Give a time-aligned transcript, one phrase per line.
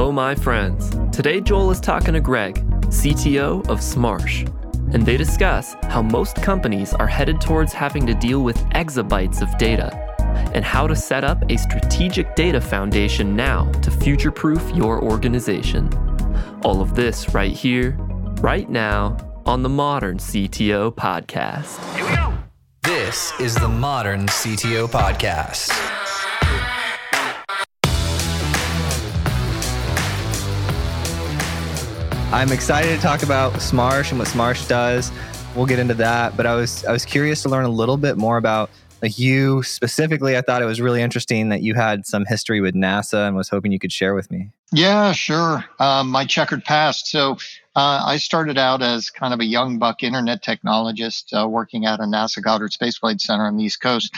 [0.00, 0.96] Hello, my friends.
[1.14, 2.54] Today, Joel is talking to Greg,
[2.86, 4.48] CTO of Smarsh,
[4.94, 9.58] and they discuss how most companies are headed towards having to deal with exabytes of
[9.58, 9.94] data
[10.54, 15.90] and how to set up a strategic data foundation now to future proof your organization.
[16.62, 17.90] All of this right here,
[18.40, 21.78] right now, on the Modern CTO Podcast.
[21.94, 22.32] Here we go.
[22.84, 25.99] This is the Modern CTO Podcast.
[32.32, 35.10] I'm excited to talk about Smarsh and what Smarsh does.
[35.56, 38.16] We'll get into that, but I was I was curious to learn a little bit
[38.16, 38.70] more about
[39.02, 40.36] like you specifically.
[40.36, 43.48] I thought it was really interesting that you had some history with NASA and was
[43.48, 44.48] hoping you could share with me.
[44.72, 45.64] Yeah, sure.
[45.80, 47.08] Um, my checkered past.
[47.08, 47.36] So
[47.76, 52.00] uh, I started out as kind of a young buck internet technologist uh, working at
[52.00, 54.12] a NASA Goddard Space Flight Center on the East Coast.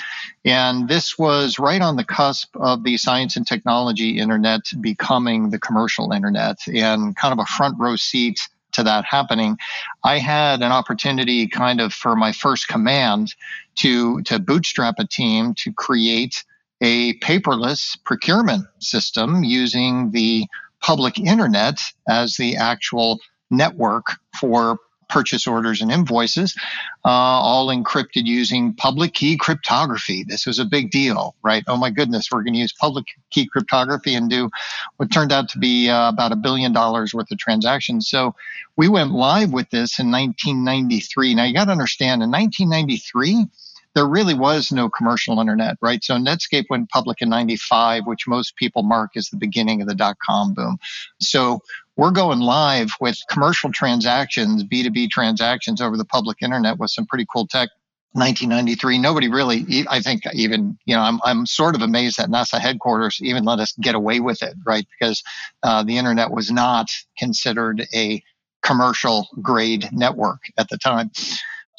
[0.45, 5.59] And this was right on the cusp of the science and technology internet becoming the
[5.59, 8.41] commercial internet and kind of a front row seat
[8.73, 9.59] to that happening.
[10.03, 13.35] I had an opportunity kind of for my first command
[13.77, 16.43] to, to bootstrap a team to create
[16.81, 20.47] a paperless procurement system using the
[20.81, 23.21] public internet as the actual
[23.53, 24.07] network
[24.41, 24.79] for
[25.13, 26.57] purchase orders and invoices,
[27.05, 30.25] uh, all encrypted using public key cryptography.
[30.27, 31.63] This was a big deal, right?
[31.69, 34.49] Oh my goodness, we're going to use public key cryptography and do
[34.97, 38.09] what turned out to be uh, about a billion dollars worth of transactions.
[38.09, 38.35] So
[38.77, 41.35] we went live with this in 1993.
[41.35, 43.47] Now you got to understand, in 1993,
[43.95, 46.03] there really was no commercial internet, right?
[46.03, 49.95] So Netscape went public in 95, which most people mark as the beginning of the
[49.95, 50.79] dot com boom.
[51.21, 51.61] So
[51.97, 57.27] we're going live with commercial transactions, B2B transactions over the public internet with some pretty
[57.33, 57.69] cool tech.
[58.15, 62.61] 1993, nobody really, I think even, you know, I'm, I'm sort of amazed that NASA
[62.61, 64.87] headquarters even let us get away with it, right?
[64.99, 65.23] Because
[65.63, 68.23] uh, the internet was not considered a
[68.63, 71.11] commercial grade network at the time.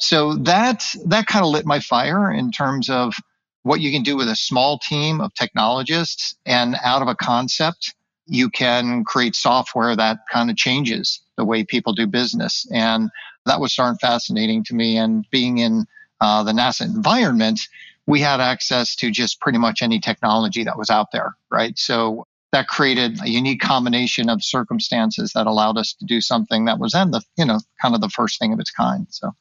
[0.00, 3.14] So that, that kind of lit my fire in terms of
[3.62, 7.94] what you can do with a small team of technologists and out of a concept
[8.26, 12.66] you can create software that kind of changes the way people do business.
[12.72, 13.10] And
[13.46, 14.96] that was starting fascinating to me.
[14.96, 15.86] And being in
[16.20, 17.60] uh, the NASA environment,
[18.06, 21.78] we had access to just pretty much any technology that was out there, right?
[21.78, 26.78] So that created a unique combination of circumstances that allowed us to do something that
[26.78, 29.06] was then the, you know, kind of the first thing of its kind.
[29.10, 29.32] So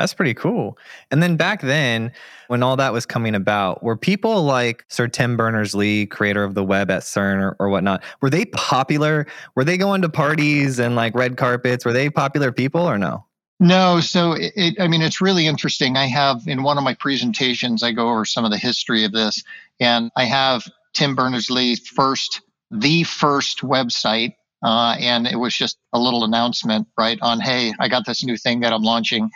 [0.00, 0.78] that's pretty cool.
[1.10, 2.10] And then back then,
[2.48, 6.54] when all that was coming about, were people like Sir Tim Berners Lee, creator of
[6.54, 9.26] the web at CERN or, or whatnot, were they popular?
[9.54, 11.84] Were they going to parties and like red carpets?
[11.84, 13.26] Were they popular people or no?
[13.60, 15.98] No, so it, it, I mean, it's really interesting.
[15.98, 19.12] I have in one of my presentations, I go over some of the history of
[19.12, 19.44] this,
[19.78, 22.40] and I have Tim Berners Lee first,
[22.70, 27.18] the first website uh, and it was just a little announcement, right?
[27.22, 29.30] On, hey, I got this new thing that I'm launching.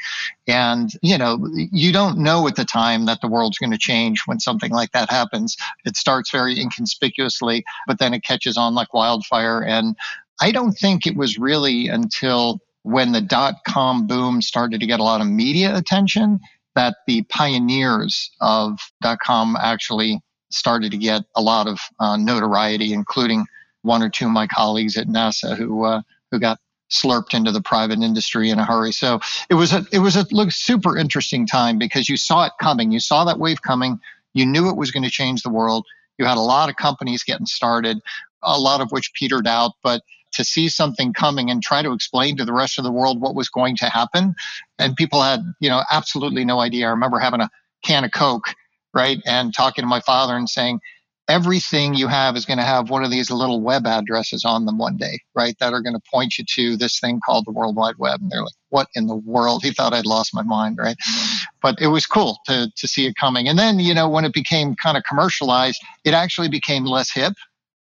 [0.47, 4.23] And, you know, you don't know at the time that the world's going to change
[4.27, 5.57] when something like that happens.
[5.85, 9.63] It starts very inconspicuously, but then it catches on like wildfire.
[9.63, 9.97] And
[10.41, 15.01] I don't think it was really until when the dot com boom started to get
[15.01, 16.41] a lot of media attention
[16.75, 20.21] that the pioneers of dot com actually
[20.51, 23.47] started to get a lot of uh, notoriety, including
[23.85, 26.59] one or two of my colleagues at NASA who uh, who got
[26.91, 28.93] slurped into the private industry in a hurry.
[28.93, 32.53] So it was a it was a look super interesting time because you saw it
[32.61, 32.93] coming.
[32.93, 34.01] You saw that wave coming.
[34.33, 35.87] You knew it was going to change the world.
[36.19, 37.99] You had a lot of companies getting started,
[38.43, 40.03] a lot of which petered out, but
[40.33, 43.35] to see something coming and try to explain to the rest of the world what
[43.35, 44.35] was going to happen
[44.79, 47.49] and people had you know absolutely no idea i remember having a
[47.85, 48.55] can of coke
[48.93, 50.81] right and talking to my father and saying
[51.29, 54.79] everything you have is going to have one of these little web addresses on them
[54.79, 55.57] one day, right?
[55.59, 58.21] That are going to point you to this thing called the World Wide Web.
[58.21, 59.63] And they're like, what in the world?
[59.63, 60.97] He thought I'd lost my mind, right?
[60.97, 61.45] Mm-hmm.
[61.63, 63.49] But it was cool to, to see it coming.
[63.49, 67.33] And then, you know, when it became kind of commercialized, it actually became less hip.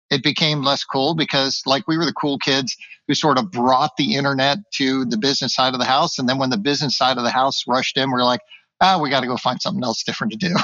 [0.10, 2.76] It became less cool because, like, we were the cool kids
[3.08, 6.20] who sort of brought the internet to the business side of the house.
[6.20, 8.42] And then when the business side of the house rushed in, we we're like,
[8.82, 10.56] ah, we got to go find something else different to do.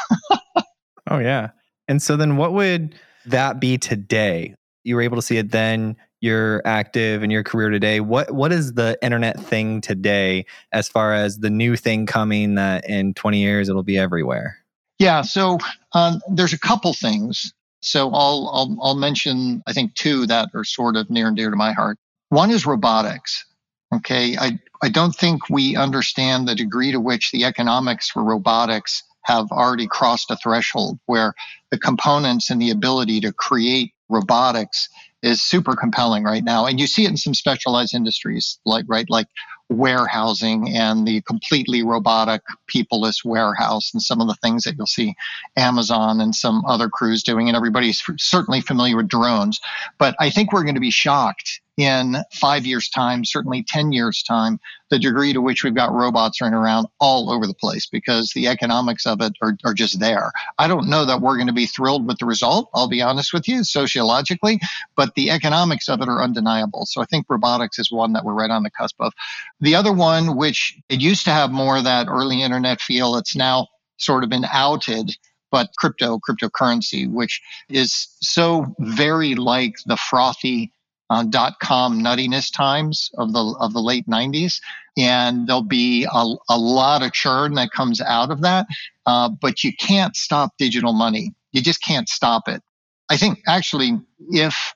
[1.09, 1.49] oh, yeah.
[1.91, 2.95] And so then what would
[3.25, 4.55] that be today?
[4.85, 7.99] You were able to see it then, you're active in your career today.
[7.99, 12.89] What what is the internet thing today as far as the new thing coming that
[12.89, 14.55] in 20 years it'll be everywhere?
[14.99, 15.57] Yeah, so
[15.91, 17.53] um, there's a couple things.
[17.81, 21.49] So I'll, I'll I'll mention I think two that are sort of near and dear
[21.49, 21.97] to my heart.
[22.29, 23.43] One is robotics.
[23.93, 29.03] Okay, I I don't think we understand the degree to which the economics for robotics
[29.23, 31.33] have already crossed a threshold where
[31.69, 34.89] the components and the ability to create robotics
[35.21, 36.65] is super compelling right now.
[36.65, 39.27] And you see it in some specialized industries, like right, like
[39.69, 45.15] warehousing and the completely robotic peopleless warehouse and some of the things that you'll see
[45.55, 47.47] Amazon and some other crews doing.
[47.47, 49.59] And everybody's certainly familiar with drones.
[49.97, 54.23] But I think we're going to be shocked in five years' time, certainly 10 years'
[54.23, 54.59] time,
[54.89, 58.47] the degree to which we've got robots running around all over the place because the
[58.47, 60.31] economics of it are, are just there.
[60.59, 63.33] I don't know that we're going to be thrilled with the result, I'll be honest
[63.33, 64.59] with you, sociologically,
[64.95, 66.85] but the economics of it are undeniable.
[66.85, 69.13] So I think robotics is one that we're right on the cusp of.
[69.61, 73.35] The other one, which it used to have more of that early internet feel, it's
[73.35, 75.15] now sort of been outed
[75.51, 80.71] but crypto, cryptocurrency, which is so very like the frothy
[81.11, 84.61] uh, dot com nuttiness times of the of the late 90s
[84.97, 88.65] and there'll be a, a lot of churn that comes out of that.
[89.05, 91.33] Uh, but you can't stop digital money.
[91.51, 92.61] You just can't stop it.
[93.09, 93.99] I think actually
[94.29, 94.73] if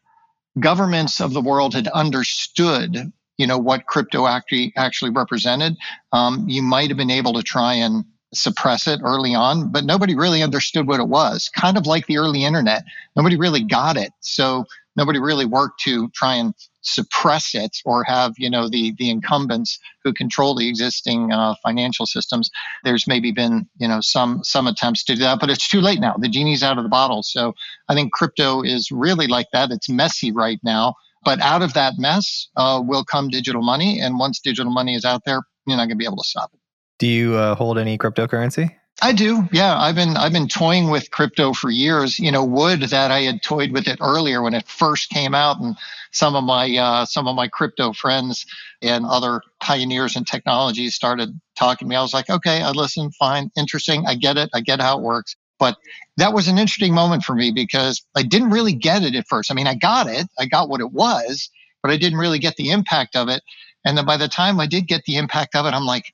[0.60, 5.76] governments of the world had understood you know what crypto actually actually represented
[6.14, 10.16] um, you might have been able to try and suppress it early on but nobody
[10.16, 11.50] really understood what it was.
[11.56, 12.84] Kind of like the early internet
[13.16, 14.12] nobody really got it.
[14.22, 14.66] So
[14.96, 19.80] nobody really worked to try and suppress it or have you know the the incumbents
[20.04, 22.50] who control the existing uh, financial systems.
[22.84, 26.00] There's maybe been you know some some attempts to do that but it's too late
[26.00, 26.16] now.
[26.18, 27.24] The genie's out of the bottle.
[27.24, 27.54] So
[27.90, 29.72] i think crypto is really like that.
[29.72, 34.00] It's messy right now but out of that mess uh, will come digital money.
[34.00, 36.52] And once digital money is out there you're not going to be able to stop
[36.54, 36.60] it.
[37.00, 39.48] Do you uh, hold any cryptocurrency I do.
[39.52, 42.18] Yeah, I've been I've been toying with crypto for years.
[42.18, 45.60] You know, would that I had toyed with it earlier when it first came out,
[45.60, 45.76] and
[46.12, 48.46] some of my uh, some of my crypto friends
[48.82, 51.96] and other pioneers in technology started talking to me.
[51.96, 54.06] I was like, okay, I listen, fine, interesting.
[54.08, 54.50] I get it.
[54.54, 55.36] I get how it works.
[55.60, 55.78] But
[56.18, 59.52] that was an interesting moment for me because I didn't really get it at first.
[59.52, 60.28] I mean, I got it.
[60.40, 61.50] I got what it was,
[61.82, 63.42] but I didn't really get the impact of it.
[63.86, 66.14] And then by the time I did get the impact of it, I'm like,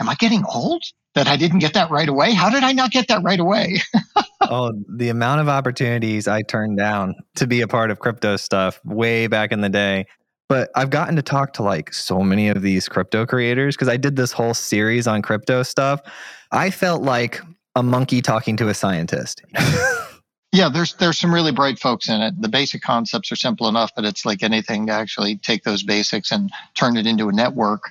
[0.00, 0.84] am I getting old?
[1.18, 2.32] That I didn't get that right away.
[2.32, 3.80] How did I not get that right away?
[4.42, 8.80] oh, the amount of opportunities I turned down to be a part of crypto stuff
[8.84, 10.06] way back in the day.
[10.48, 13.96] But I've gotten to talk to like so many of these crypto creators because I
[13.96, 16.00] did this whole series on crypto stuff.
[16.52, 17.40] I felt like
[17.74, 19.42] a monkey talking to a scientist.
[20.52, 22.40] yeah, there's there's some really bright folks in it.
[22.40, 26.30] The basic concepts are simple enough, but it's like anything to actually take those basics
[26.30, 27.90] and turn it into a network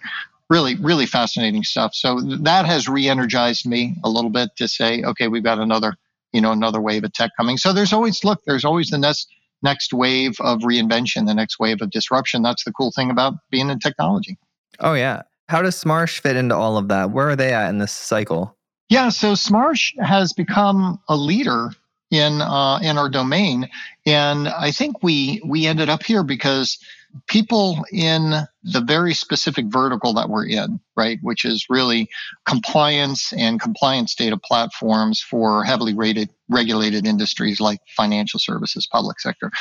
[0.49, 1.93] really really fascinating stuff.
[1.93, 5.95] So that has re-energized me a little bit to say okay we've got another
[6.31, 7.57] you know another wave of tech coming.
[7.57, 9.27] So there's always look there's always the next
[9.63, 12.41] next wave of reinvention the next wave of disruption.
[12.41, 14.37] That's the cool thing about being in technology.
[14.79, 15.23] Oh yeah.
[15.49, 17.11] How does smarsh fit into all of that?
[17.11, 18.55] Where are they at in this cycle?
[18.89, 21.71] Yeah so smarsh has become a leader
[22.09, 23.69] in uh, in our domain.
[24.05, 26.77] And i think we we ended up here because
[27.27, 32.09] people in the very specific vertical that we're in, right, which is really
[32.45, 39.51] compliance and compliance data platforms for heavily rated, regulated industries like financial services, public sector.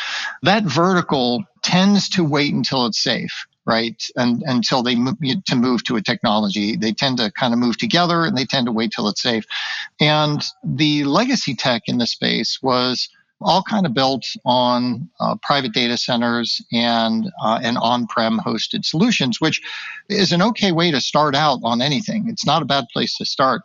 [0.43, 4.01] That vertical tends to wait until it's safe right?
[4.15, 5.17] And until they move
[5.47, 8.67] to move to a technology, they tend to kind of move together and they tend
[8.67, 9.45] to wait till it's safe.
[10.01, 13.09] And the legacy tech in the space was
[13.41, 19.41] all kind of built on uh, private data centers and uh, and on-prem hosted solutions,
[19.41, 19.61] which
[20.09, 22.29] is an okay way to start out on anything.
[22.29, 23.63] It's not a bad place to start.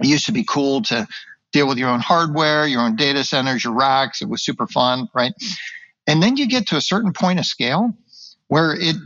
[0.00, 1.06] It used to be cool to
[1.52, 4.22] deal with your own hardware, your own data centers, your racks.
[4.22, 5.32] It was super fun, right?
[6.06, 7.92] And then you get to a certain point of scale
[8.48, 8.96] where it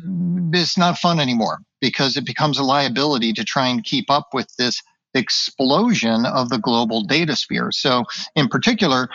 [0.55, 4.49] is not fun anymore because it becomes a liability to try and keep up with
[4.57, 4.83] this
[5.15, 7.71] explosion of the global data sphere.
[7.73, 8.05] So,
[8.35, 9.09] in particular,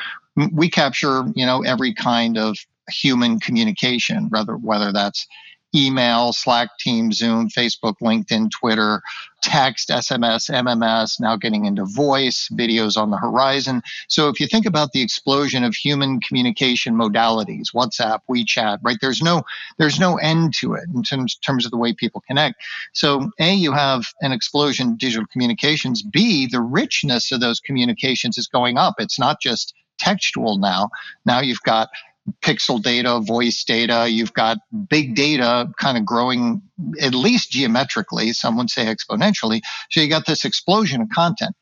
[0.51, 2.57] we capture you know every kind of
[2.89, 5.27] human communication, whether whether that's
[5.75, 9.01] email, Slack, Team, Zoom, Facebook, LinkedIn, Twitter,
[9.41, 13.81] text, SMS, MMS, now getting into voice, videos on the horizon.
[14.07, 18.97] So if you think about the explosion of human communication modalities, WhatsApp, WeChat, right?
[19.01, 19.43] There's no
[19.77, 22.61] there's no end to it in terms, terms of the way people connect.
[22.93, 26.03] So A, you have an explosion digital communications.
[26.03, 28.95] B, the richness of those communications is going up.
[28.99, 30.89] It's not just textual now.
[31.25, 31.89] Now you've got
[32.41, 34.57] pixel data, voice data, you've got
[34.89, 36.61] big data kind of growing
[36.99, 39.61] at least geometrically, some would say exponentially.
[39.89, 41.55] So you got this explosion of content.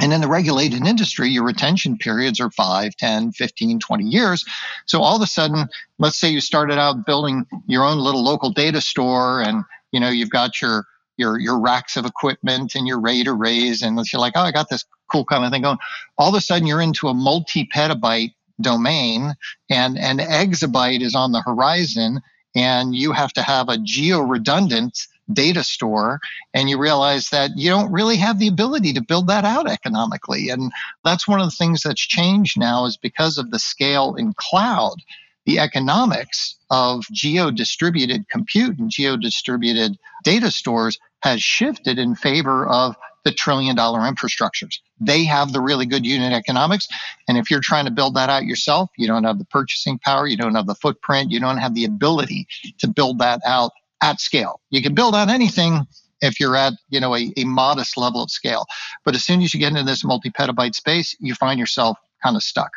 [0.00, 4.44] And in the regulated industry, your retention periods are 5, 10, 15, 20 years.
[4.86, 5.68] So all of a sudden,
[5.98, 10.08] let's say you started out building your own little local data store and you know
[10.08, 10.84] you've got your
[11.18, 14.68] your your racks of equipment and your RAID arrays and you're like, oh, I got
[14.70, 15.78] this cool kind of thing going.
[16.16, 19.34] All of a sudden, you're into a multi petabyte domain
[19.70, 22.20] and an exabyte is on the horizon
[22.54, 26.18] and you have to have a geo redundant data store
[26.54, 30.48] and you realize that you don't really have the ability to build that out economically
[30.48, 30.72] and
[31.04, 34.96] that's one of the things that's changed now is because of the scale in cloud
[35.44, 42.66] the economics of geo distributed compute and geo distributed data stores has shifted in favor
[42.66, 44.78] of the trillion dollar infrastructures.
[45.00, 46.88] They have the really good unit economics.
[47.26, 50.26] And if you're trying to build that out yourself, you don't have the purchasing power,
[50.26, 52.46] you don't have the footprint, you don't have the ability
[52.78, 54.60] to build that out at scale.
[54.70, 55.86] You can build out anything
[56.20, 58.66] if you're at you know a, a modest level of scale
[59.04, 62.42] but as soon as you get into this multi-petabyte space you find yourself kind of
[62.42, 62.72] stuck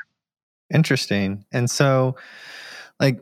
[0.74, 2.16] interesting and so
[3.00, 3.20] like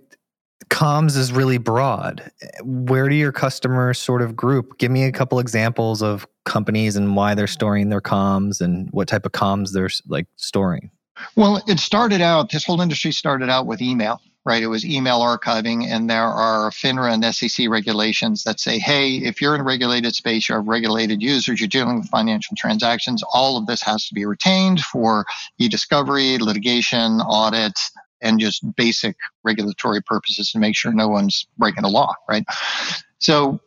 [0.70, 2.32] comms is really broad.
[2.64, 4.78] Where do your customers sort of group?
[4.78, 9.08] Give me a couple examples of companies and why they're storing their comms and what
[9.08, 10.92] type of comms they're like storing.
[11.36, 14.64] Well, it started out, this whole industry started out with email, right?
[14.64, 19.42] It was email archiving, and there are FINRA and SEC regulations that say, hey, if
[19.42, 23.58] you're in a regulated space, you have regulated users, you're dealing with financial transactions, all
[23.58, 25.26] of this has to be retained for
[25.58, 27.78] e discovery, litigation, audit,
[28.22, 32.46] and just basic regulatory purposes to make sure no one's breaking the law, right?
[33.20, 33.60] So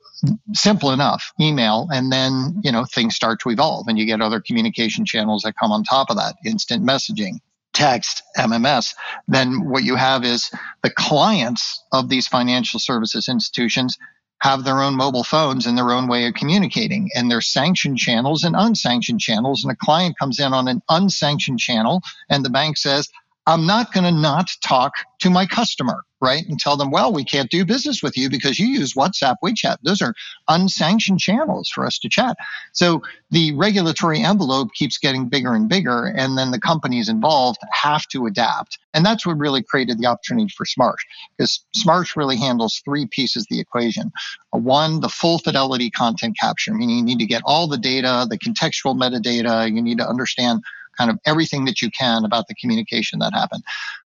[0.52, 4.40] simple enough email and then you know things start to evolve and you get other
[4.40, 7.38] communication channels that come on top of that instant messaging
[7.72, 8.94] text mms
[9.26, 10.50] then what you have is
[10.82, 13.98] the clients of these financial services institutions
[14.40, 18.44] have their own mobile phones and their own way of communicating and there's sanctioned channels
[18.44, 22.76] and unsanctioned channels and a client comes in on an unsanctioned channel and the bank
[22.76, 23.08] says
[23.46, 26.44] I'm not going to not talk to my customer, right?
[26.48, 29.78] And tell them, well, we can't do business with you because you use WhatsApp, WeChat.
[29.82, 30.14] Those are
[30.48, 32.36] unsanctioned channels for us to chat.
[32.72, 38.06] So the regulatory envelope keeps getting bigger and bigger, and then the companies involved have
[38.08, 38.78] to adapt.
[38.94, 41.02] And that's what really created the opportunity for Smarsh,
[41.36, 44.12] because Smarsh really handles three pieces of the equation.
[44.52, 48.26] Uh, one, the full fidelity content capture, meaning you need to get all the data,
[48.30, 50.62] the contextual metadata, you need to understand
[50.96, 53.62] kind of everything that you can about the communication that happened.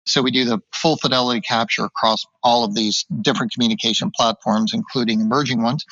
[0.06, 5.22] So we do the full fidelity capture across all of these different communication platforms, including
[5.22, 5.86] emerging ones.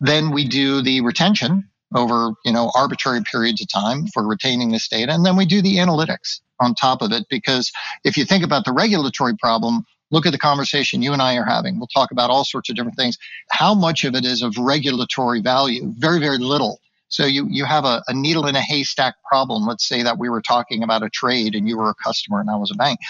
[0.00, 4.88] Then we do the retention over you know arbitrary periods of time for retaining this
[4.88, 5.12] data.
[5.12, 7.72] And then we do the analytics on top of it because
[8.04, 11.44] if you think about the regulatory problem look at the conversation you and I are
[11.44, 11.78] having.
[11.78, 13.16] We'll talk about all sorts of different things.
[13.50, 15.92] How much of it is of regulatory value?
[15.96, 16.80] Very very little
[17.10, 19.66] so you, you have a, a needle in a haystack problem.
[19.66, 22.48] Let's say that we were talking about a trade and you were a customer and
[22.48, 23.00] I was a bank.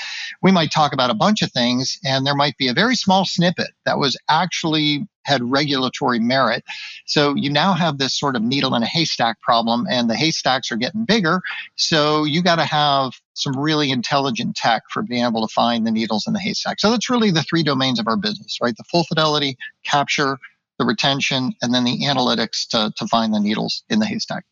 [0.42, 3.24] We might talk about a bunch of things and there might be a very small
[3.24, 6.64] snippet that was actually had regulatory merit.
[7.04, 10.72] So you now have this sort of needle in a haystack problem and the haystacks
[10.72, 11.42] are getting bigger.
[11.76, 15.90] So you got to have some really intelligent tech for being able to find the
[15.90, 16.80] needles in the haystack.
[16.80, 18.76] So that's really the three domains of our business, right?
[18.76, 20.38] The full fidelity, capture,
[20.80, 24.44] the retention, and then the analytics to, to find the needles in the haystack.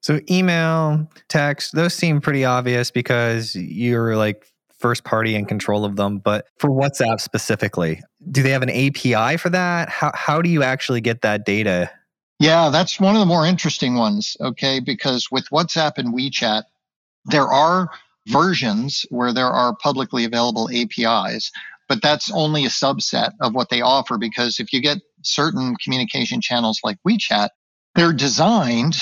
[0.00, 4.46] So email, text, those seem pretty obvious because you're like
[4.78, 6.18] first party in control of them.
[6.18, 8.00] But for WhatsApp specifically,
[8.30, 9.88] do they have an API for that?
[9.88, 11.90] How, how do you actually get that data?
[12.38, 14.36] Yeah, that's one of the more interesting ones.
[14.40, 14.78] Okay.
[14.78, 16.64] Because with WhatsApp and WeChat,
[17.24, 17.88] there are
[18.28, 21.50] versions where there are publicly available APIs,
[21.88, 26.40] but that's only a subset of what they offer because if you get certain communication
[26.40, 27.48] channels like WeChat,
[27.94, 28.96] they're designed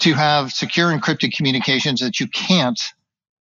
[0.00, 2.80] to have secure encrypted communications that you can't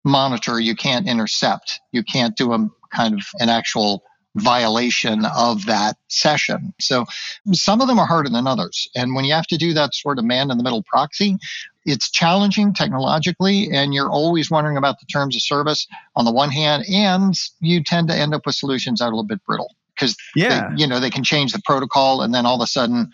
[0.05, 4.03] monitor, you can't intercept, you can't do a kind of an actual
[4.37, 6.73] violation of that session.
[6.81, 7.05] So
[7.53, 8.89] some of them are harder than others.
[8.95, 11.37] And when you have to do that sort of man in the middle proxy,
[11.85, 16.51] it's challenging technologically, and you're always wondering about the terms of service on the one
[16.51, 19.75] hand, and you tend to end up with solutions that are a little bit brittle
[19.95, 20.71] because yeah.
[20.71, 23.11] They, you know they can change the protocol, and then all of a sudden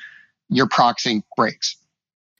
[0.48, 1.76] your proxy breaks.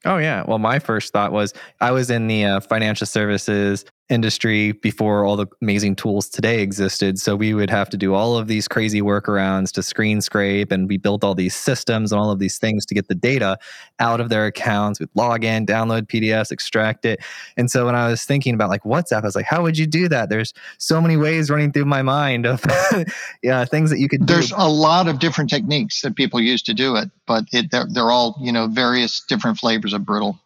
[0.05, 0.43] Oh yeah.
[0.47, 5.35] Well, my first thought was I was in the uh, financial services industry before all
[5.35, 7.19] the amazing tools today existed.
[7.19, 10.87] So we would have to do all of these crazy workarounds to screen scrape, and
[10.87, 13.57] we built all these systems and all of these things to get the data
[13.99, 14.99] out of their accounts.
[14.99, 17.19] We'd log in, download PDFs, extract it.
[17.57, 19.87] And so when I was thinking about like WhatsApp, I was like, how would you
[19.87, 20.29] do that?
[20.29, 22.63] There's so many ways running through my mind of
[23.43, 24.27] yeah things that you could.
[24.27, 24.55] There's do.
[24.57, 28.11] a lot of different techniques that people use to do it, but it, they're, they're
[28.11, 30.39] all you know various different flavors of brittle.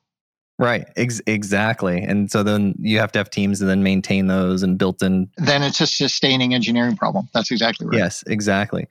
[0.62, 0.88] Right.
[0.96, 2.04] Ex- exactly.
[2.04, 5.28] And so then you have to have teams and then maintain those and built in.
[5.38, 7.28] Then it's a sustaining engineering problem.
[7.34, 7.98] That's exactly right.
[7.98, 8.88] Yes, exactly.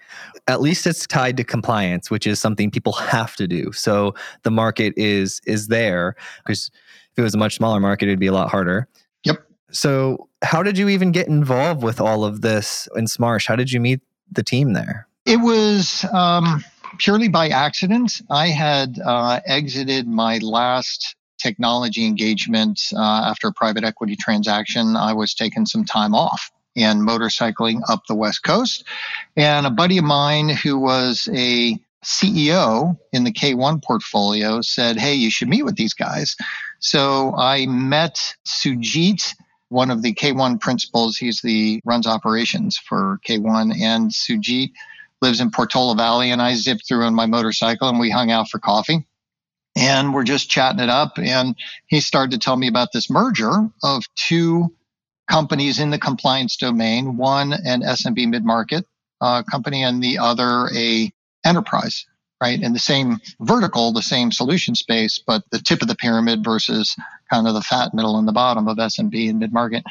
[0.49, 3.71] At least it's tied to compliance, which is something people have to do.
[3.71, 6.73] So the market is is there because
[7.13, 8.89] if it was a much smaller market, it'd be a lot harder.
[9.23, 9.39] Yep.
[9.71, 13.47] So, how did you even get involved with all of this in Smarsh?
[13.47, 14.01] How did you meet
[14.33, 15.07] the team there?
[15.25, 16.65] It was um,
[16.99, 18.21] purely by accident.
[18.29, 24.97] I had uh, exited my last technology engagement uh, after a private equity transaction.
[24.97, 28.85] I was taking some time off and motorcycling up the West Coast.
[29.37, 35.15] And a buddy of mine who was a CEO in the K1 portfolio said, Hey,
[35.15, 36.37] you should meet with these guys.
[36.79, 39.35] So I met Sujit,
[39.69, 41.17] one of the K1 principals.
[41.17, 43.79] He's the runs operations for K1.
[43.79, 44.73] And Sujit
[45.21, 46.31] lives in Portola Valley.
[46.31, 49.07] And I zipped through on my motorcycle and we hung out for coffee.
[49.77, 51.19] And we're just chatting it up.
[51.19, 51.55] And
[51.87, 54.75] he started to tell me about this merger of two
[55.29, 58.85] companies in the compliance domain one an SMB mid market
[59.21, 61.13] uh, company, and the other a
[61.45, 62.07] enterprise
[62.41, 62.63] right?
[62.63, 66.97] In the same vertical, the same solution space, but the tip of the pyramid versus
[67.31, 69.85] kind of the fat middle and the bottom of SMB and mid market.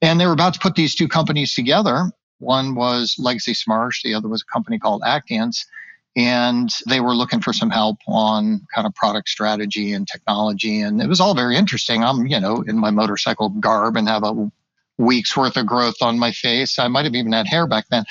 [0.00, 2.10] And they were about to put these two companies together.
[2.38, 5.66] One was Legacy Smarsh, the other was a company called Actiance.
[6.16, 10.80] And they were looking for some help on kind of product strategy and technology.
[10.80, 12.04] And it was all very interesting.
[12.04, 14.50] I'm, you know, in my motorcycle garb and have a
[14.96, 16.78] week's worth of growth on my face.
[16.78, 18.04] I might have even had hair back then.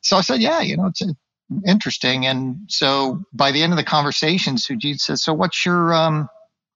[0.00, 1.02] So I said, yeah, you know, it's,
[1.66, 2.26] interesting.
[2.26, 6.28] And so by the end of the conversation, Sujit says, So what's your um,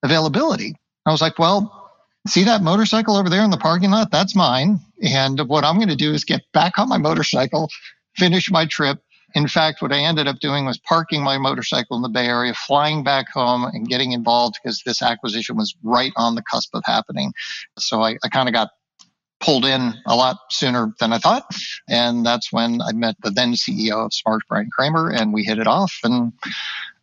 [0.02, 0.76] availability?
[1.06, 1.90] I was like, Well,
[2.26, 4.10] see that motorcycle over there in the parking lot?
[4.10, 4.80] That's mine.
[5.02, 7.68] And what I'm going to do is get back on my motorcycle,
[8.16, 9.00] finish my trip.
[9.34, 12.54] In fact, what I ended up doing was parking my motorcycle in the Bay Area,
[12.54, 16.82] flying back home, and getting involved because this acquisition was right on the cusp of
[16.84, 17.32] happening.
[17.78, 18.70] So I, I kind of got
[19.40, 21.44] pulled in a lot sooner than I thought.
[21.88, 25.58] And that's when I met the then CEO of Smarsh, Brian Cramer, and we hit
[25.58, 26.32] it off and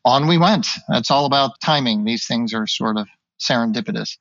[0.06, 0.68] on we went.
[0.90, 2.04] It's all about timing.
[2.04, 3.08] These things are sort of
[3.40, 4.18] serendipitous.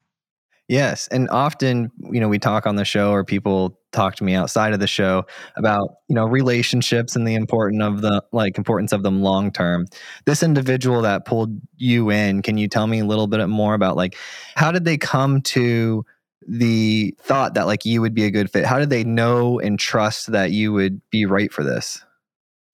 [0.70, 4.34] Yes, and often, you know, we talk on the show or people talk to me
[4.34, 5.24] outside of the show
[5.56, 9.88] about, you know, relationships and the importance of the like importance of them long term.
[10.26, 13.96] This individual that pulled you in, can you tell me a little bit more about
[13.96, 14.14] like
[14.54, 16.06] how did they come to
[16.46, 18.64] the thought that like you would be a good fit?
[18.64, 22.00] How did they know and trust that you would be right for this?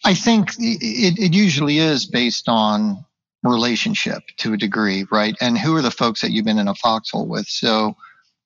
[0.05, 3.07] I think it, it usually is based on
[3.49, 5.37] relationship to a degree, right?
[5.41, 7.47] And who are the folks that you've been in a foxhole with?
[7.47, 7.97] So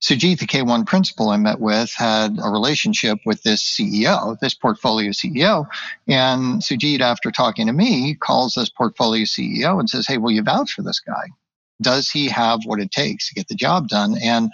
[0.03, 5.11] Sujit, the K1 principal I met with, had a relationship with this CEO, this portfolio
[5.11, 5.67] CEO.
[6.09, 10.43] And Sujit, after talking to me, calls this portfolio CEO and says, Hey, will you
[10.43, 11.29] vouch for this guy?
[11.83, 14.17] Does he have what it takes to get the job done?
[14.23, 14.51] And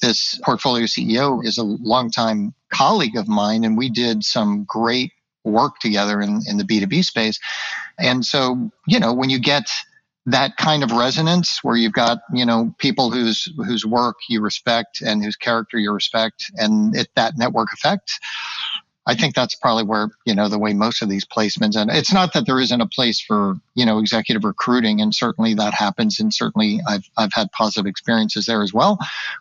[0.00, 5.12] this portfolio CEO is a longtime colleague of mine, and we did some great
[5.44, 7.38] work together in, in the B2B space.
[7.98, 9.70] And so, you know, when you get
[10.30, 15.00] that kind of resonance where you've got, you know, people whose whose work you respect
[15.00, 18.12] and whose character you respect and it, that network effect,
[19.06, 22.12] I think that's probably where, you know, the way most of these placements, and it's
[22.12, 26.20] not that there isn't a place for, you know, executive recruiting, and certainly that happens.
[26.20, 28.98] And certainly I've, I've had positive experiences there as well.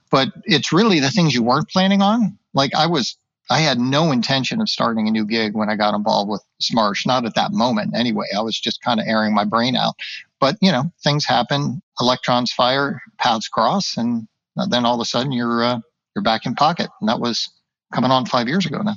[0.10, 2.38] But it's really the things you weren't planning on.
[2.54, 3.18] Like I was,
[3.50, 7.06] I had no intention of starting a new gig when I got involved with Smarsh,
[7.06, 8.28] not at that moment anyway.
[8.36, 9.96] I was just kind of airing my brain out.
[10.40, 14.28] But, you know, things happen, electrons fire, paths cross, and
[14.70, 15.80] then all of a sudden you're, uh,
[16.16, 16.90] you're back in pocket.
[17.02, 17.50] And that was
[17.94, 18.96] coming on five years ago now.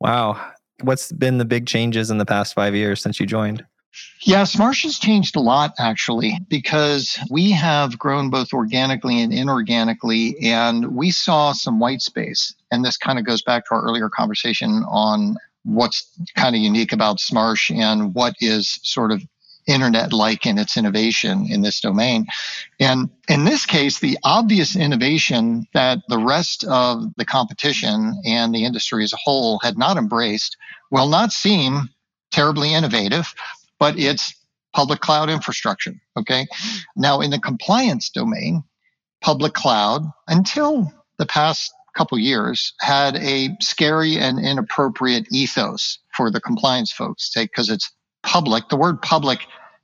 [0.00, 0.52] Wow.
[0.82, 3.64] What's been the big changes in the past five years since you joined?
[4.22, 10.34] Yeah, Smarsh has changed a lot actually because we have grown both organically and inorganically,
[10.42, 12.54] and we saw some white space.
[12.70, 16.92] And this kind of goes back to our earlier conversation on what's kind of unique
[16.92, 19.22] about Smarsh and what is sort of
[19.68, 22.26] internet like in its innovation in this domain.
[22.80, 28.64] And in this case, the obvious innovation that the rest of the competition and the
[28.64, 30.56] industry as a whole had not embraced
[30.90, 31.90] will not seem
[32.32, 33.34] terribly innovative,
[33.78, 34.34] but it's
[34.74, 35.94] public cloud infrastructure.
[36.16, 36.46] Okay.
[36.96, 38.64] Now, in the compliance domain,
[39.20, 46.40] public cloud, until the past couple years, had a scary and inappropriate ethos for the
[46.40, 47.90] compliance folks, because it's
[48.22, 48.68] public.
[48.68, 49.40] The word public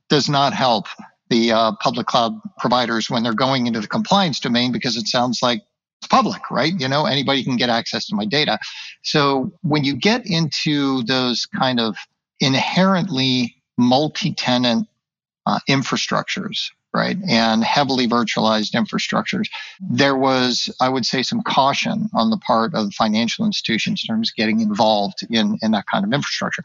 [0.09, 0.87] does not help
[1.29, 5.41] the uh, public cloud providers when they're going into the compliance domain because it sounds
[5.41, 5.61] like
[5.99, 6.73] it's public, right?
[6.77, 8.59] You know, anybody can get access to my data.
[9.03, 11.97] So when you get into those kind of
[12.39, 14.87] inherently multi tenant
[15.45, 17.17] uh, infrastructures, right?
[17.29, 19.49] And heavily virtualized infrastructures.
[19.79, 24.31] There was, I would say, some caution on the part of financial institutions in terms
[24.31, 26.63] of getting involved in, in that kind of infrastructure.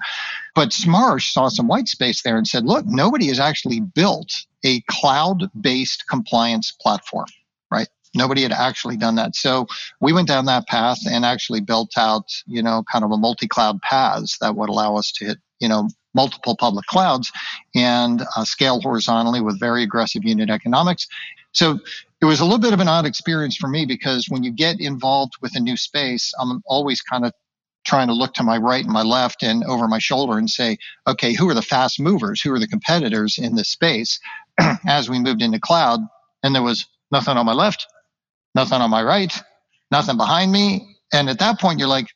[0.54, 4.32] But Smarsh saw some white space there and said, look, nobody has actually built
[4.64, 7.26] a cloud based compliance platform
[7.70, 7.88] right?
[8.14, 9.36] Nobody had actually done that.
[9.36, 9.66] So
[10.00, 13.80] we went down that path and actually built out, you know, kind of a multi-cloud
[13.82, 17.30] paths that would allow us to hit, you know, multiple public clouds
[17.74, 21.06] and uh, scale horizontally with very aggressive unit economics.
[21.52, 21.78] So
[22.20, 24.80] it was a little bit of an odd experience for me because when you get
[24.80, 27.32] involved with a new space, I'm always kind of
[27.86, 30.76] trying to look to my right and my left and over my shoulder and say,
[31.06, 32.40] okay, who are the fast movers?
[32.40, 34.20] Who are the competitors in this space?
[34.86, 36.00] As we moved into cloud,
[36.42, 37.86] and there was nothing on my left,
[38.54, 39.32] nothing on my right,
[39.90, 40.96] nothing behind me.
[41.12, 42.06] And at that point, you're like,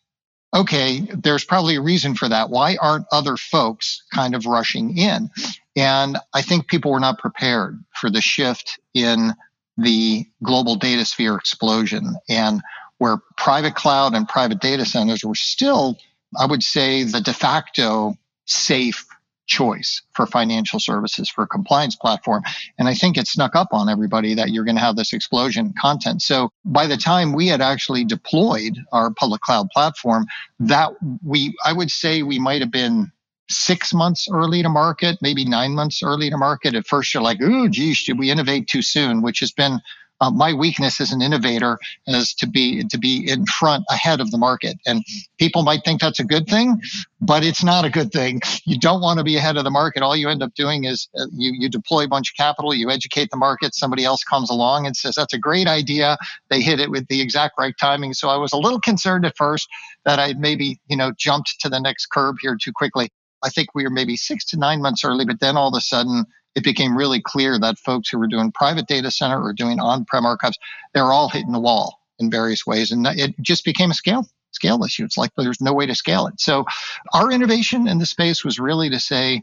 [0.55, 2.49] okay, there's probably a reason for that.
[2.49, 5.31] Why aren't other folks kind of rushing in?
[5.77, 9.35] And I think people were not prepared for the shift in
[9.77, 12.62] the global data sphere explosion and
[12.99, 15.99] where private cloud and private data centers were still,
[16.38, 18.14] I would say, the de facto
[18.47, 19.05] safe
[19.46, 22.42] choice for financial services for compliance platform.
[22.78, 25.74] And I think it snuck up on everybody that you're going to have this explosion
[25.78, 26.22] content.
[26.22, 30.26] So by the time we had actually deployed our public cloud platform,
[30.61, 33.12] that we, I would say we might have been
[33.50, 36.74] six months early to market, maybe nine months early to market.
[36.74, 39.80] At first, you're like, oh, geez, did we innovate too soon?" Which has been
[40.25, 44.31] uh, my weakness as an innovator is to be to be in front ahead of
[44.31, 44.77] the market.
[44.87, 45.03] And
[45.39, 46.81] people might think that's a good thing
[47.25, 48.41] but it's not a good thing.
[48.67, 50.03] You don't want to be ahead of the market.
[50.03, 52.91] All you end up doing is uh, you, you deploy a bunch of capital you
[52.91, 56.17] educate the market somebody else comes along and says that's a great idea.
[56.51, 58.15] They hit it with the exact right timing.
[58.15, 59.69] So i was a little concerned at first
[60.05, 63.09] that i maybe you know jumped to the next curb here too quickly.
[63.43, 65.81] I think we were maybe six to nine months early but then all of a
[65.81, 69.81] sudden it became really clear that folks who were doing private data center or doing
[69.81, 70.59] on-prem archives,
[70.93, 72.90] they're all hitting the wall in various ways.
[72.93, 75.05] And it just became a scale scale issue.
[75.05, 76.40] It's like there's no way to scale it.
[76.40, 76.64] So
[77.12, 79.43] our innovation in the space was really to say,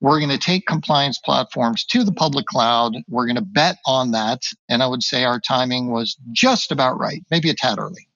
[0.00, 2.94] we're going to take compliance platforms to the public cloud.
[3.08, 4.42] We're going to bet on that.
[4.68, 8.08] And I would say our timing was just about right, maybe a tad early.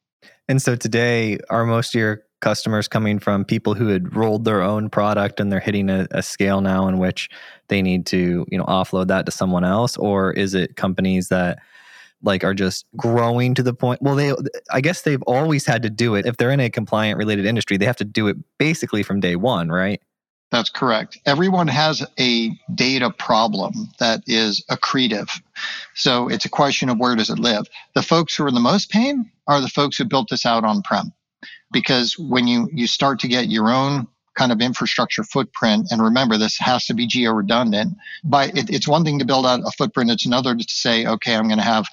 [0.49, 4.61] And so today, are most of your customers coming from people who had rolled their
[4.61, 7.31] own product and they're hitting a, a, scale now in which
[7.69, 11.59] they need to you know offload that to someone else or is it companies that
[12.23, 14.35] like are just growing to the point well they
[14.71, 17.77] i guess they've always had to do it if they're in a compliant related industry
[17.77, 20.03] they have to do it basically from day one right
[20.51, 21.17] that's correct.
[21.25, 25.31] Everyone has a data problem that is accretive.
[25.95, 27.65] So it's a question of where does it live?
[27.95, 30.63] The folks who are in the most pain are the folks who built this out
[30.63, 31.11] on prem
[31.73, 36.39] because when you you start to get your own kind of infrastructure footprint and remember
[36.39, 39.71] this has to be geo redundant but it, it's one thing to build out a
[39.73, 41.87] footprint it's another to say okay i'm going to have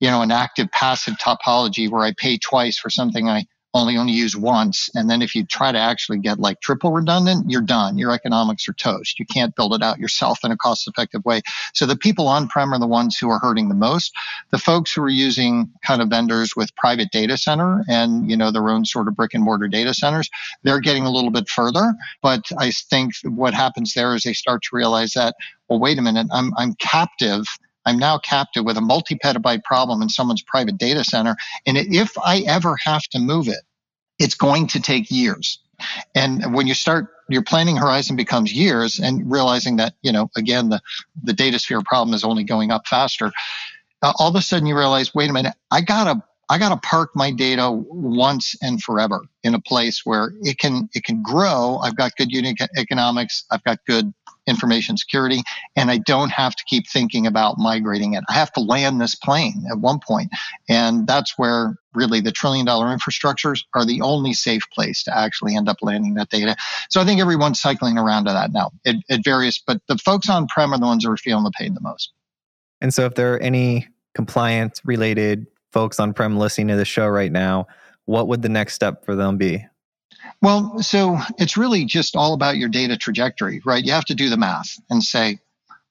[0.00, 4.12] you know an active passive topology where i pay twice for something i only only
[4.12, 4.88] use once.
[4.94, 7.98] And then if you try to actually get like triple redundant, you're done.
[7.98, 9.18] Your economics are toast.
[9.18, 11.42] You can't build it out yourself in a cost effective way.
[11.74, 14.12] So the people on prem are the ones who are hurting the most.
[14.52, 18.52] The folks who are using kind of vendors with private data center and, you know,
[18.52, 20.30] their own sort of brick and mortar data centers,
[20.62, 21.94] they're getting a little bit further.
[22.22, 25.34] But I think what happens there is they start to realize that,
[25.68, 27.44] well, wait a minute, I'm, I'm captive
[27.86, 31.36] I'm now captive with a multi petabyte problem in someone's private data center.
[31.66, 33.60] And if I ever have to move it,
[34.18, 35.58] it's going to take years.
[36.14, 40.68] And when you start, your planning horizon becomes years and realizing that, you know, again,
[40.68, 40.80] the,
[41.22, 43.32] the data sphere problem is only going up faster.
[44.02, 46.88] Uh, all of a sudden you realize, wait a minute, I gotta I got to
[46.88, 51.78] park my data once and forever in a place where it can it can grow.
[51.82, 53.44] I've got good unit economics.
[53.50, 54.12] I've got good
[54.46, 55.42] information security,
[55.76, 58.24] and I don't have to keep thinking about migrating it.
[58.28, 60.30] I have to land this plane at one point,
[60.68, 65.56] and that's where really the trillion dollar infrastructures are the only safe place to actually
[65.56, 66.56] end up landing that data.
[66.90, 68.72] So I think everyone's cycling around to that now.
[68.84, 71.52] It, it varies, but the folks on prem are the ones who are feeling the
[71.52, 72.12] pain the most.
[72.80, 77.06] And so, if there are any compliance related folks on prem listening to the show
[77.06, 77.66] right now,
[78.04, 79.64] what would the next step for them be?
[80.42, 83.84] Well, so it's really just all about your data trajectory, right?
[83.84, 85.38] You have to do the math and say,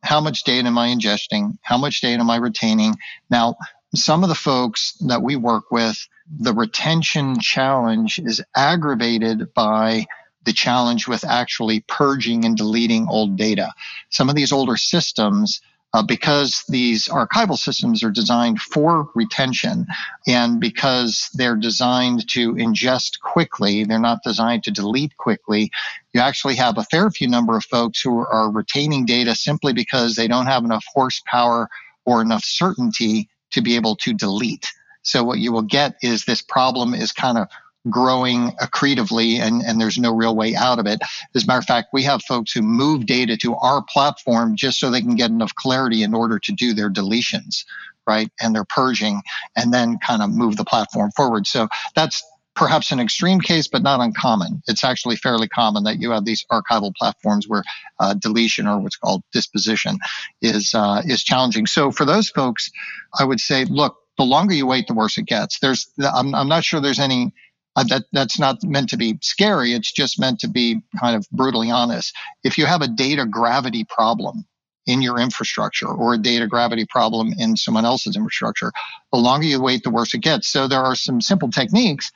[0.02, 1.58] how much data am I ingesting?
[1.62, 2.96] How much data am I retaining?
[3.30, 3.56] Now,
[3.96, 6.08] some of the folks that we work with,
[6.40, 10.06] the retention challenge is aggravated by
[10.44, 13.74] the challenge with actually purging and deleting old data.
[14.10, 15.62] Some of these older systems
[15.94, 19.86] uh, because these archival systems are designed for retention
[20.28, 25.70] and because they're designed to ingest quickly, they're not designed to delete quickly.
[26.14, 30.16] You actually have a fair few number of folks who are retaining data simply because
[30.16, 31.70] they don't have enough horsepower
[32.06, 34.72] or enough certainty to be able to delete.
[35.04, 37.48] So what you will get is this problem is kind of
[37.90, 41.02] growing accretively and, and there's no real way out of it.
[41.36, 44.80] As a matter of fact, we have folks who move data to our platform just
[44.80, 47.66] so they can get enough clarity in order to do their deletions.
[48.08, 48.30] right?
[48.42, 49.22] And they're purging
[49.56, 51.48] and then kind of move the platform forward.
[51.48, 52.24] So that's
[52.56, 54.62] perhaps an extreme case, but not uncommon.
[54.68, 57.64] It's actually fairly common that you have these archival platforms where
[58.00, 59.98] uh, deletion or what's called disposition
[60.42, 61.66] is uh, is challenging.
[61.66, 62.70] So for those folks,
[63.18, 65.60] I would say, look, the longer you wait, the worse it gets.
[65.60, 67.34] There's, I'm, I'm not sure there's any.
[67.76, 69.74] Uh, that that's not meant to be scary.
[69.74, 72.16] It's just meant to be kind of brutally honest.
[72.44, 74.46] If you have a data gravity problem,
[74.86, 78.72] in your infrastructure or a data gravity problem in someone else's infrastructure.
[79.12, 80.48] The longer you wait, the worse it gets.
[80.48, 82.12] So there are some simple techniques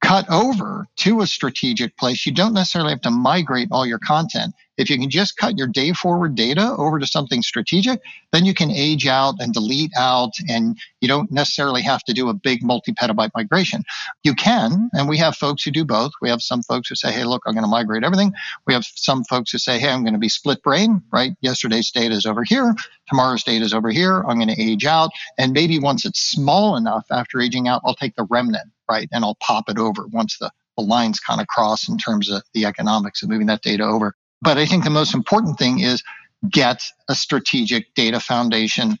[0.00, 2.24] cut over to a strategic place.
[2.26, 4.54] You don't necessarily have to migrate all your content.
[4.78, 8.00] If you can just cut your day forward data over to something strategic,
[8.32, 12.28] then you can age out and delete out, and you don't necessarily have to do
[12.28, 13.82] a big multi petabyte migration.
[14.22, 16.12] You can, and we have folks who do both.
[16.22, 18.32] We have some folks who say, hey, look, I'm going to migrate everything.
[18.66, 21.32] We have some folks who say, hey, I'm going to be split brain, right?
[21.40, 22.74] Yesterday's data is over here,
[23.08, 24.22] tomorrow's data is over here.
[24.22, 25.10] I'm going to age out.
[25.36, 29.08] And maybe once it's small enough after aging out, I'll take the remnant, right?
[29.12, 32.42] And I'll pop it over once the the lines kind of cross in terms of
[32.54, 34.14] the economics of moving that data over.
[34.40, 36.02] But I think the most important thing is
[36.48, 38.98] get a strategic data foundation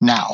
[0.00, 0.30] now.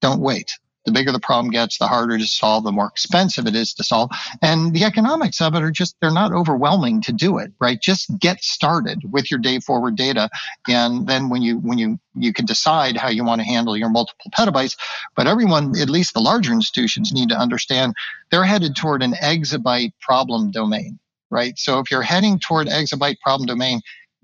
[0.00, 0.58] Don't wait.
[0.86, 3.84] The bigger the problem gets, the harder to solve, the more expensive it is to
[3.84, 4.10] solve.
[4.40, 7.78] And the economics of it are just, they're not overwhelming to do it, right?
[7.78, 10.30] Just get started with your day forward data.
[10.66, 13.90] And then when you, when you, you can decide how you want to handle your
[13.90, 14.76] multiple petabytes.
[15.14, 17.94] But everyone, at least the larger institutions need to understand
[18.30, 20.98] they're headed toward an exabyte problem domain
[21.30, 21.58] right?
[21.58, 23.80] So if you're heading toward exabyte problem domain,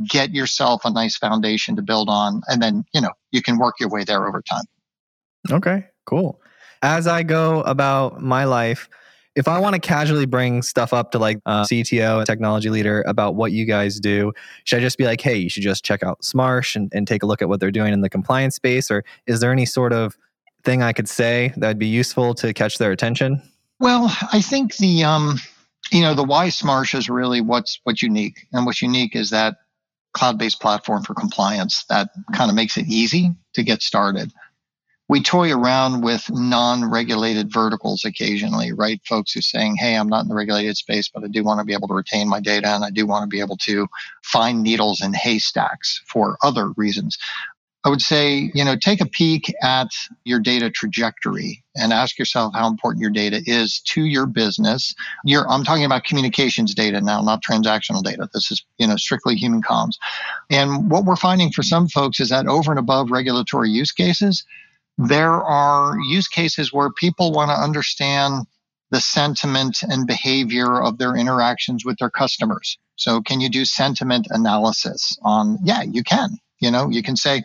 [0.09, 3.75] get yourself a nice foundation to build on, and then you know you can work
[3.81, 4.65] your way there over time.
[5.51, 6.41] Okay, cool.
[6.83, 8.89] As I go about my life,
[9.37, 13.05] if I want to casually bring stuff up to like uh, CTO and technology leader
[13.07, 14.33] about what you guys do,
[14.65, 17.23] should I just be like, hey, you should just check out Smarsh and, and take
[17.23, 18.91] a look at what they're doing in the compliance space?
[18.91, 20.17] Or is there any sort of
[20.65, 23.43] thing I could say that'd be useful to catch their attention?
[23.79, 25.39] Well, I think the um,
[25.91, 29.57] you know the why Smarsh is really what's what's unique, and what's unique is that
[30.13, 34.33] cloud-based platform for compliance that kind of makes it easy to get started.
[35.09, 39.01] We toy around with non-regulated verticals occasionally, right?
[39.05, 41.61] Folks who are saying, "Hey, I'm not in the regulated space, but I do want
[41.61, 43.87] to be able to retain my data, and I do want to be able to
[44.25, 47.19] find needles in haystacks for other reasons."
[47.87, 49.87] I would say, you know, take a peek at
[50.25, 54.93] your data trajectory and ask yourself how important your data is to your business.
[55.25, 58.29] I'm talking about communications data now, not transactional data.
[58.35, 59.93] This is, you know, strictly human comms.
[60.51, 64.45] And what we're finding for some folks is that over and above regulatory use cases,
[64.99, 68.47] there are use cases where people want to understand
[68.91, 72.79] the sentiment and behavior of their interactions with their customers.
[72.97, 75.59] So, can you do sentiment analysis on?
[75.63, 76.31] Yeah, you can.
[76.61, 77.43] You know, you can say,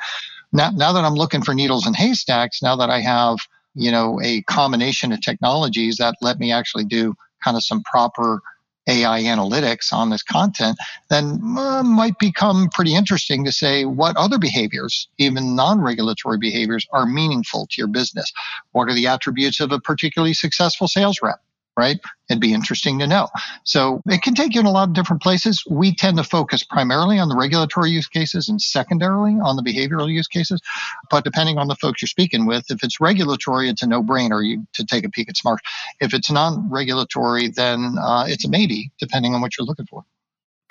[0.51, 3.37] now, now that I'm looking for needles in haystacks, now that I have,
[3.75, 8.41] you know, a combination of technologies that let me actually do kind of some proper
[8.87, 10.77] AI analytics on this content,
[11.09, 16.87] then uh, might become pretty interesting to say what other behaviors, even non regulatory behaviors,
[16.91, 18.31] are meaningful to your business.
[18.71, 21.39] What are the attributes of a particularly successful sales rep?
[21.77, 21.99] Right?
[22.29, 23.29] It'd be interesting to know.
[23.63, 25.63] So it can take you in a lot of different places.
[25.69, 30.11] We tend to focus primarily on the regulatory use cases and secondarily on the behavioral
[30.11, 30.61] use cases.
[31.09, 34.85] But depending on the folks you're speaking with, if it's regulatory, it's a no-brainer to
[34.85, 35.59] take a peek at Smarsh.
[36.01, 40.03] If it's non-regulatory, then uh, it's a maybe, depending on what you're looking for.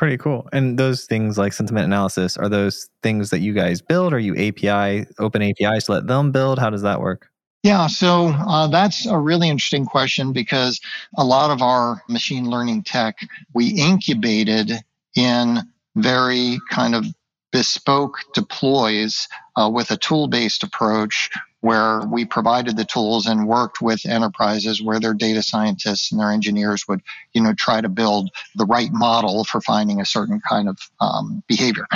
[0.00, 0.48] Pretty cool.
[0.50, 4.14] And those things like sentiment analysis, are those things that you guys build?
[4.14, 6.58] Are you API, open APIs let them build?
[6.58, 7.28] How does that work?
[7.62, 10.80] Yeah, so uh, that's a really interesting question because
[11.16, 13.18] a lot of our machine learning tech
[13.54, 14.72] we incubated
[15.14, 15.58] in
[15.94, 17.04] very kind of
[17.52, 23.82] bespoke deploys uh, with a tool based approach where we provided the tools and worked
[23.82, 27.02] with enterprises where their data scientists and their engineers would
[27.34, 31.42] you know try to build the right model for finding a certain kind of um,
[31.46, 31.86] behavior.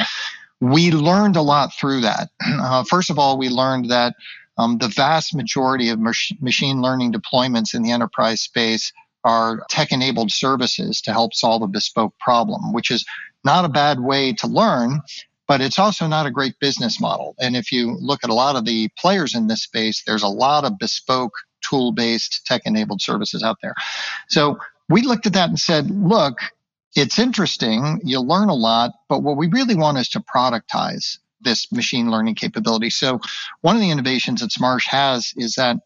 [0.61, 2.29] We learned a lot through that.
[2.45, 4.15] Uh, first of all we learned that
[4.59, 8.93] um, the vast majority of mach- machine learning deployments in the enterprise space
[9.25, 13.05] are tech enabled services to help solve a bespoke problem, which is
[13.45, 15.01] not a bad way to learn,
[15.47, 17.35] but it's also not a great business model.
[17.41, 20.29] And if you look at a lot of the players in this space, there's a
[20.29, 23.75] lot of bespoke tool based tech enabled services out there.
[24.29, 26.39] So we looked at that and said, look,
[26.95, 31.71] it's interesting, you learn a lot, but what we really want is to productize this
[31.71, 32.91] machine learning capability.
[32.91, 33.21] So,
[33.61, 35.77] one of the innovations that Smarsh has is that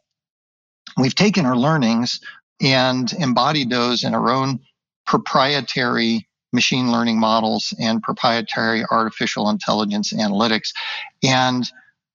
[0.96, 2.20] we've taken our learnings
[2.60, 4.60] and embodied those in our own
[5.06, 10.72] proprietary machine learning models and proprietary artificial intelligence analytics.
[11.22, 11.70] And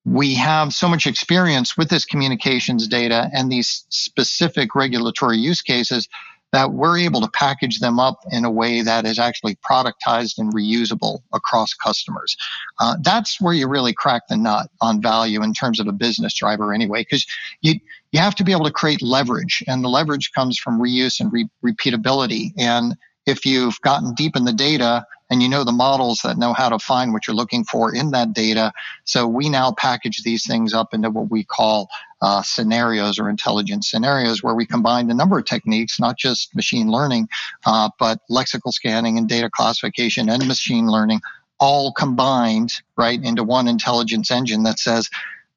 [0.06, 6.10] we have so much experience with this communications data and these specific regulatory use cases
[6.54, 10.54] that we're able to package them up in a way that is actually productized and
[10.54, 12.38] reusable across customers.
[12.80, 16.34] Uh, that's where you really crack the nut on value in terms of a business
[16.36, 17.26] driver, anyway, because
[17.62, 17.74] you
[18.12, 21.34] you have to be able to create leverage, and the leverage comes from reuse and
[21.34, 22.52] re- repeatability.
[22.58, 26.54] And if you've gotten deep in the data and you know the models that know
[26.54, 28.72] how to find what you're looking for in that data.
[29.04, 31.89] So we now package these things up into what we call
[32.22, 36.91] uh, scenarios or intelligent scenarios, where we combine a number of techniques, not just machine
[36.91, 37.30] learning,
[37.65, 41.19] uh, but lexical scanning and data classification and machine learning,
[41.60, 45.10] all combined right into one intelligence engine that says,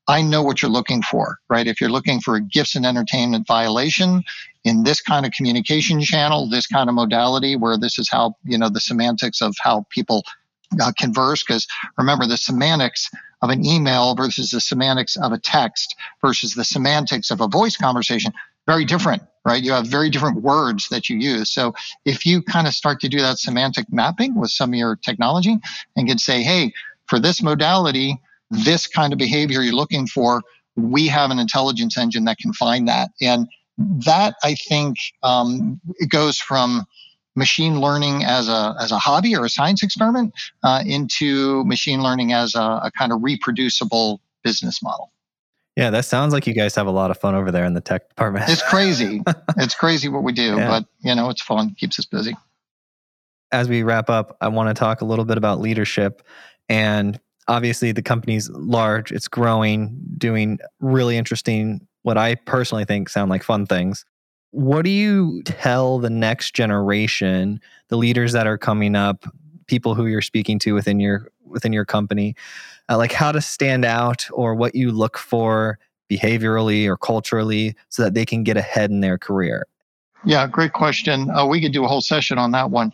[0.09, 1.67] I know what you're looking for, right?
[1.67, 4.23] If you're looking for a gifts and entertainment violation
[4.65, 8.57] in this kind of communication channel, this kind of modality, where this is how, you
[8.59, 10.25] know, the semantics of how people
[10.81, 11.67] uh, converse, because
[11.99, 13.11] remember the semantics
[13.43, 17.77] of an email versus the semantics of a text versus the semantics of a voice
[17.77, 18.33] conversation,
[18.67, 19.63] very different, right?
[19.63, 21.51] You have very different words that you use.
[21.51, 24.97] So if you kind of start to do that semantic mapping with some of your
[24.97, 25.57] technology
[25.97, 26.73] and can say, hey,
[27.07, 30.43] for this modality, this kind of behavior you're looking for,
[30.77, 33.11] we have an intelligence engine that can find that.
[33.21, 36.87] And that I think um, it goes from
[37.35, 40.33] machine learning as a as a hobby or a science experiment
[40.63, 45.13] uh, into machine learning as a, a kind of reproducible business model.
[45.77, 47.83] Yeah, that sounds like you guys have a lot of fun over there in the
[47.83, 48.49] tech department.
[48.49, 49.23] it's crazy.
[49.59, 50.69] it's crazy what we do, yeah.
[50.69, 52.35] but you know, it's fun, keeps us busy.
[53.53, 56.23] As we wrap up, I want to talk a little bit about leadership
[56.69, 63.31] and obviously the company's large, it's growing, doing really interesting, what I personally think sound
[63.31, 64.05] like fun things.
[64.53, 69.27] What do you tell the next generation, the leaders that are coming up,
[69.67, 72.35] people who you're speaking to within your within your company,
[72.89, 75.79] uh, like how to stand out or what you look for
[76.11, 79.67] behaviorally or culturally so that they can get ahead in their career?
[80.25, 81.31] Yeah, great question.
[81.31, 82.93] Uh, we could do a whole session on that one.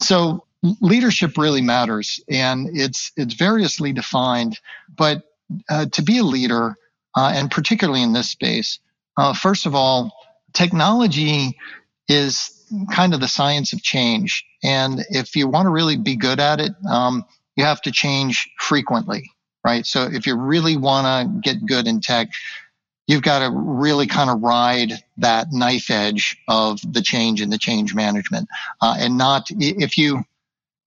[0.00, 0.44] So
[0.80, 4.58] leadership really matters and it's it's variously defined
[4.96, 5.22] but
[5.68, 6.76] uh, to be a leader
[7.16, 8.78] uh, and particularly in this space
[9.16, 10.12] uh, first of all
[10.52, 11.56] technology
[12.08, 12.50] is
[12.92, 16.60] kind of the science of change and if you want to really be good at
[16.60, 17.24] it um,
[17.56, 19.30] you have to change frequently
[19.64, 19.86] right?
[19.86, 22.28] So if you really want to get good in tech
[23.08, 27.58] you've got to really kind of ride that knife edge of the change and the
[27.58, 28.48] change management
[28.80, 30.24] uh, and not if you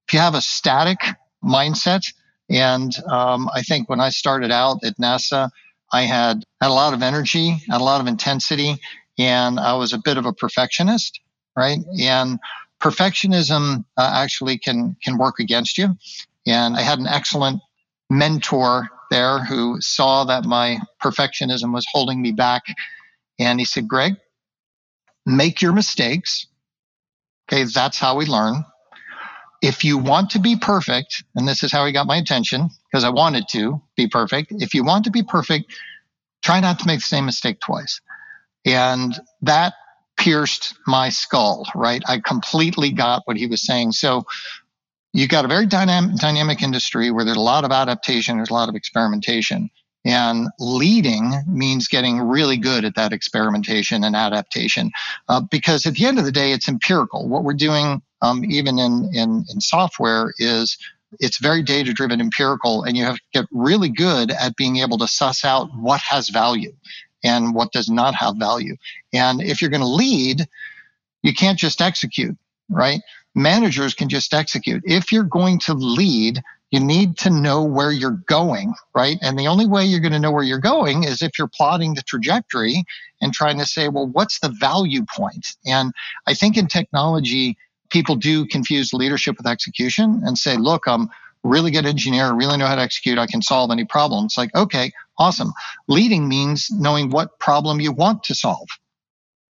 [0.07, 0.99] if you have a static
[1.43, 2.13] mindset,
[2.49, 5.49] and um, I think when I started out at NASA,
[5.91, 8.77] I had had a lot of energy, had a lot of intensity,
[9.17, 11.19] and I was a bit of a perfectionist,
[11.55, 11.79] right?
[11.99, 12.39] And
[12.81, 15.97] perfectionism uh, actually can can work against you.
[16.45, 17.61] And I had an excellent
[18.09, 22.63] mentor there who saw that my perfectionism was holding me back,
[23.39, 24.17] and he said, "Greg,
[25.25, 26.45] make your mistakes.
[27.47, 28.65] Okay, that's how we learn
[29.61, 33.03] if you want to be perfect, and this is how he got my attention because
[33.03, 34.51] I wanted to be perfect.
[34.51, 35.73] If you want to be perfect,
[36.43, 38.01] try not to make the same mistake twice.
[38.65, 39.73] And that
[40.17, 42.01] pierced my skull, right?
[42.07, 43.93] I completely got what he was saying.
[43.93, 44.25] So
[45.13, 48.53] you got a very dynamic, dynamic industry where there's a lot of adaptation, there's a
[48.53, 49.69] lot of experimentation.
[50.03, 54.91] And leading means getting really good at that experimentation and adaptation.
[55.27, 57.27] Uh, because at the end of the day, it's empirical.
[57.27, 60.77] What we're doing um, even in, in, in software, is
[61.19, 64.97] it's very data driven empirical and you have to get really good at being able
[64.97, 66.73] to suss out what has value
[67.23, 68.75] and what does not have value.
[69.13, 70.47] And if you're going to lead
[71.23, 72.37] you can't just execute
[72.69, 73.01] right?
[73.35, 74.81] Managers can just execute.
[74.85, 79.17] If you're going to lead you need to know where you're going right?
[79.21, 81.93] And the only way you're going to know where you're going is if you're plotting
[81.93, 82.83] the trajectory
[83.21, 85.55] and trying to say well what's the value point?
[85.65, 85.93] and
[86.27, 87.57] i think in technology
[87.89, 91.09] people do confuse leadership with execution and say, look, I'm
[91.43, 94.25] really good engineer, really know how to execute, I can solve any problem.
[94.25, 95.53] It's like, okay, awesome.
[95.87, 98.67] Leading means knowing what problem you want to solve.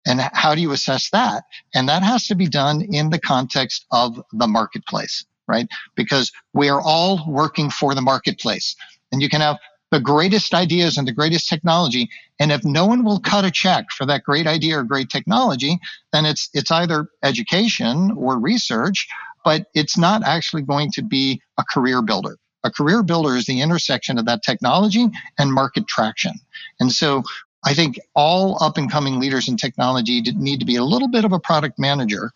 [0.05, 1.43] And how do you assess that?
[1.75, 5.67] And that has to be done in the context of the marketplace, right?
[5.95, 8.75] Because we are all working for the marketplace.
[9.11, 9.57] And you can have
[9.91, 12.09] the greatest ideas and the greatest technology.
[12.39, 15.79] And if no one will cut a check for that great idea or great technology,
[16.13, 19.07] then it's it's either education or research,
[19.43, 22.37] but it's not actually going to be a career builder.
[22.63, 26.33] A career builder is the intersection of that technology and market traction.
[26.79, 27.23] And so
[27.65, 31.25] I think all up and coming leaders in technology need to be a little bit
[31.25, 32.31] of a product manager,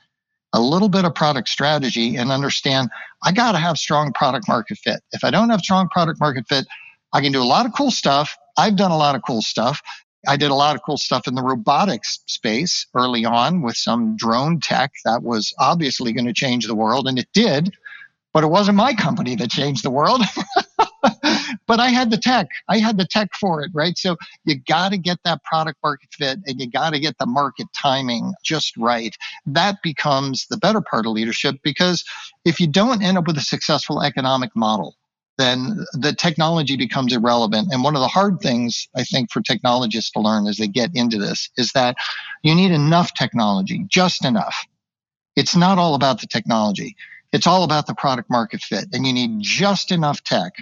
[0.54, 2.90] a little bit of product strategy, and understand
[3.24, 5.02] I got to have strong product market fit.
[5.12, 6.68] If I don't have strong product market fit,
[7.16, 8.36] I can do a lot of cool stuff.
[8.58, 9.82] I've done a lot of cool stuff.
[10.28, 14.18] I did a lot of cool stuff in the robotics space early on with some
[14.18, 17.74] drone tech that was obviously going to change the world, and it did.
[18.34, 20.24] But it wasn't my company that changed the world.
[21.68, 22.48] but I had the tech.
[22.68, 23.98] I had the tech for it, right?
[23.98, 27.28] So you got to get that product market fit and you got to get the
[27.28, 29.16] market timing just right.
[29.46, 32.04] That becomes the better part of leadership because
[32.44, 34.98] if you don't end up with a successful economic model,
[35.38, 37.70] then the technology becomes irrelevant.
[37.72, 40.92] And one of the hard things I think for technologists to learn as they get
[40.94, 41.98] into this is that
[42.44, 44.56] you need enough technology, just enough.
[45.36, 46.96] It's not all about the technology.
[47.34, 48.88] It's all about the product market fit.
[48.94, 50.54] And you need just enough tech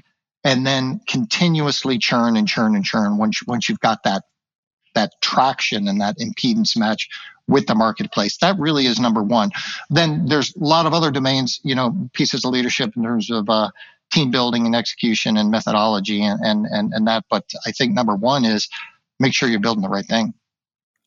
[0.44, 4.24] and then continuously churn and churn and churn once, once you've got that,
[4.96, 7.08] that traction and that impedance match
[7.48, 8.38] with the marketplace.
[8.38, 9.52] That really is number one.
[9.90, 13.50] Then there's a lot of other domains, you know, pieces of leadership in terms of
[13.50, 13.70] uh,
[14.14, 17.26] team building and execution and methodology and, and and and that.
[17.30, 18.70] But I think number one is
[19.20, 20.34] make sure you're building the right thing.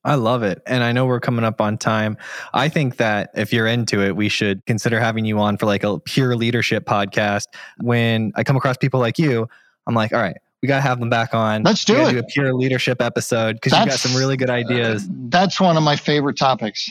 [0.05, 0.63] I love it.
[0.67, 2.17] And I know we're coming up on time.
[2.55, 5.83] I think that if you're into it, we should consider having you on for like
[5.83, 7.47] a pure leadership podcast.
[7.81, 9.49] When I come across people like you,
[9.85, 11.65] I'm like, all right, we got to have them back on.
[11.65, 12.13] Let's do it.
[12.13, 15.05] Do a pure leadership episode because you got some really good ideas.
[15.05, 16.89] Uh, that's one of my favorite topics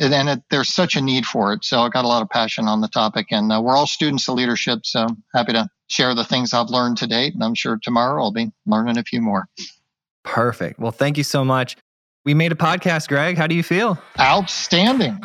[0.00, 1.64] and it, there's such a need for it.
[1.64, 4.28] So I got a lot of passion on the topic, and uh, we're all students
[4.28, 4.80] of leadership.
[4.84, 8.22] So I'm happy to share the things I've learned to date, and I'm sure tomorrow
[8.22, 9.46] I'll be learning a few more.
[10.24, 10.78] Perfect.
[10.78, 11.76] Well, thank you so much.
[12.24, 13.36] We made a podcast, Greg.
[13.36, 13.98] How do you feel?
[14.18, 15.20] Outstanding.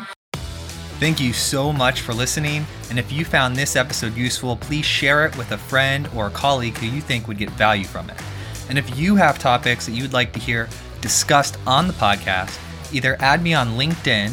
[0.98, 2.64] Thank you so much for listening.
[2.88, 6.30] And if you found this episode useful, please share it with a friend or a
[6.30, 8.16] colleague who you think would get value from it.
[8.70, 10.68] And if you have topics that you'd like to hear
[11.02, 12.58] discussed on the podcast,
[12.94, 14.32] either add me on LinkedIn